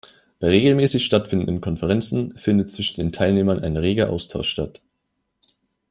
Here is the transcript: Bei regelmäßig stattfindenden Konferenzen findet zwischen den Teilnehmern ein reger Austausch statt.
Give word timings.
Bei 0.39 0.47
regelmäßig 0.47 1.05
stattfindenden 1.05 1.61
Konferenzen 1.61 2.35
findet 2.35 2.69
zwischen 2.69 2.99
den 3.01 3.11
Teilnehmern 3.11 3.59
ein 3.59 3.77
reger 3.77 4.09
Austausch 4.09 4.49
statt. 4.49 4.81